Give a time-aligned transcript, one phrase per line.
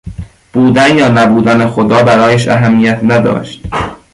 [0.53, 3.61] بودن یا نبودن خدا برایش اهمیت نداشت.